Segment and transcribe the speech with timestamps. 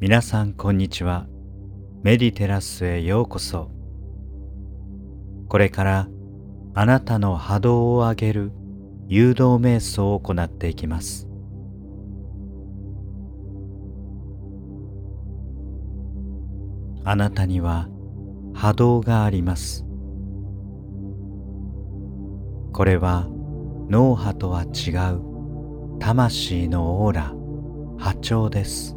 [0.00, 1.26] 皆さんこんにちは。
[2.02, 3.70] メディテラスへようこそ。
[5.46, 6.08] これから
[6.72, 8.50] あなたの波動を上げる
[9.08, 11.28] 誘導瞑想を行っていきます。
[17.04, 17.90] あなたには
[18.54, 19.84] 波動があります。
[22.72, 23.26] これは
[23.90, 27.34] 脳波とは違う魂のオーラ
[27.98, 28.96] 波長です。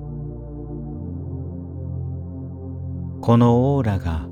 [3.26, 4.28] このオーラが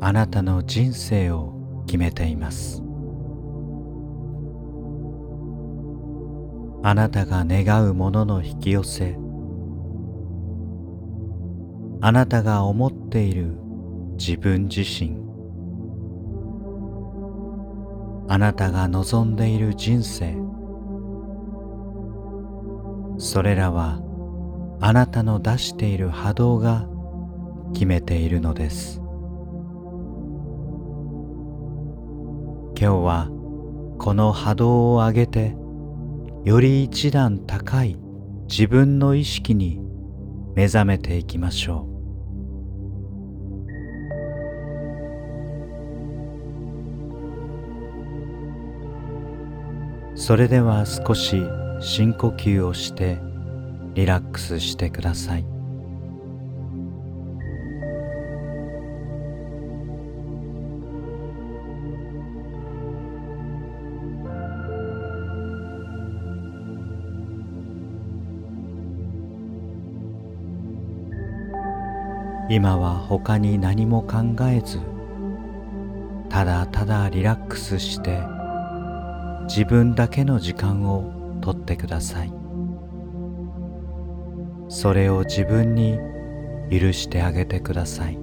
[0.00, 2.80] あなたの人生を決めています。
[6.84, 9.16] あなたが願うものの引き寄せ。
[12.00, 13.56] あなたが思っている
[14.16, 15.18] 自分自身。
[18.28, 20.36] あなたが望んでいる人生。
[23.18, 24.00] それらは
[24.80, 26.88] あなたの出している波動が
[27.72, 29.00] 決めているのです。
[32.80, 33.28] 今日は
[33.98, 35.56] この波動を上げて
[36.44, 37.96] より一段高い
[38.48, 39.80] 自分の意識に
[40.54, 41.98] 目覚めていきましょう。
[50.14, 51.42] それでは少し
[51.80, 53.18] 深呼吸をして
[53.94, 55.57] リラックスしてください。
[72.50, 74.80] 今は他に何も考えず
[76.30, 78.20] ただただリラックスして
[79.48, 82.32] 自分だけの時間をとってください。
[84.68, 85.98] それを自分に
[86.70, 88.18] 許してあげてください。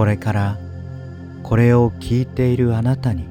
[0.00, 0.58] これから
[1.42, 3.28] これを聞いているあなたに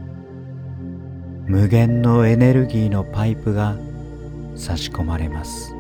[1.48, 3.76] 無限のエネルギーのパイプが
[4.56, 5.74] 差し込まれます。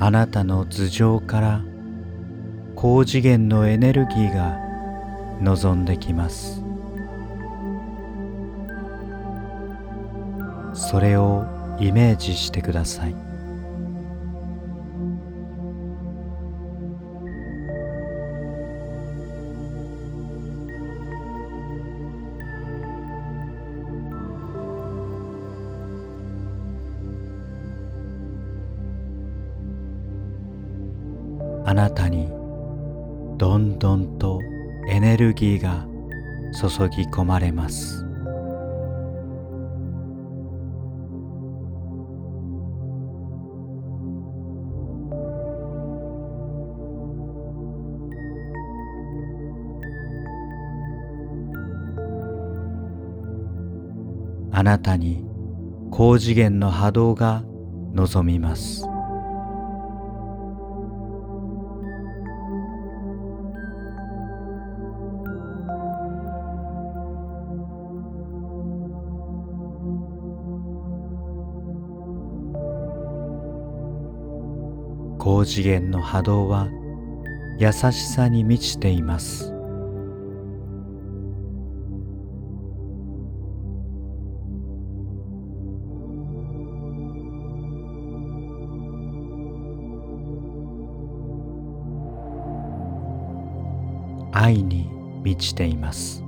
[0.00, 1.60] あなたの頭上から
[2.74, 4.58] 高次元のエネルギーが
[5.40, 6.60] 望んできます。
[10.74, 11.46] それを
[11.78, 13.35] イメージしてください。
[31.76, 32.26] なたに
[33.36, 34.40] どんどんと
[34.88, 35.86] エネルギーが
[36.58, 38.02] 注ぎ込まれます。
[54.50, 55.26] あなたに
[55.90, 57.44] 高次元の波動が
[57.92, 58.95] 望みます。
[75.26, 76.68] 高次元の波動は
[77.58, 79.52] 優しさに満ちています。
[94.32, 94.88] 愛に
[95.24, 96.25] 満ちています。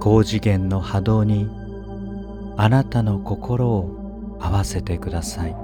[0.00, 1.46] 高次元の波動に
[2.56, 5.54] あなたの心を合わせてください。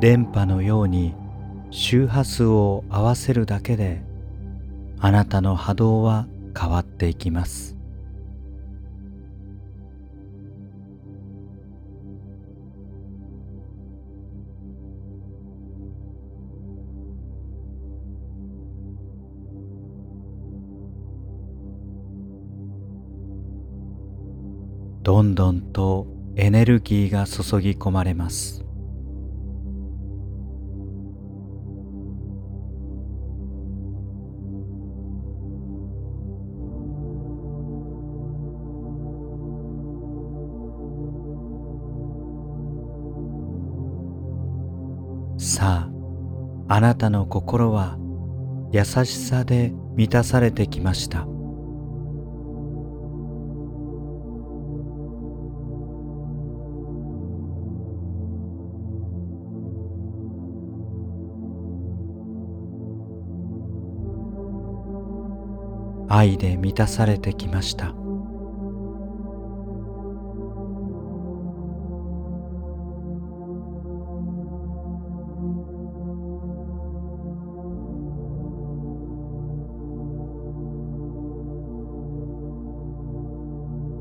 [0.00, 1.14] 電波のように
[1.70, 4.02] 周波数を合わせるだけで
[4.98, 6.26] あなたの波動は
[6.58, 7.75] 変わっていきます。
[25.06, 28.64] どんどんとエネルギーが注ぎ込まれます。
[45.38, 45.88] さ
[46.68, 47.96] ああなたの心は
[48.72, 51.28] 優しさで満たされてきました。
[66.08, 67.94] 愛で満たされてきました。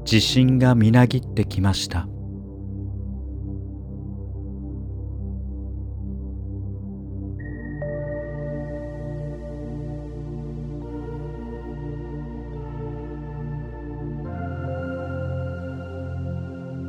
[0.05, 2.07] 自信がみなぎってきました。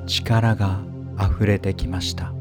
[0.07, 0.81] 力が
[1.17, 2.33] あふれてきました。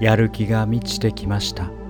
[0.00, 1.83] やる気が満ちてきました。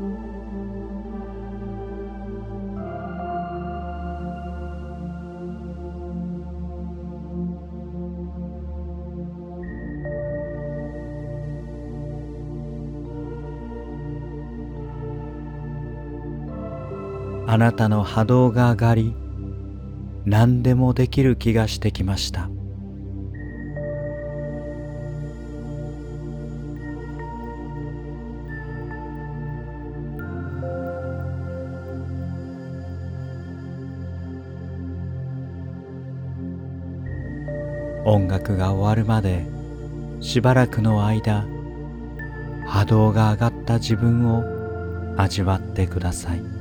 [17.47, 19.15] あなたの波動が上がり
[20.25, 22.49] 何でもできる気がしてきました。
[38.07, 39.47] 音楽が終わるまで
[40.21, 41.47] しばらくの間
[42.67, 44.45] 波動が上がった自分を
[45.17, 46.54] 味わってください。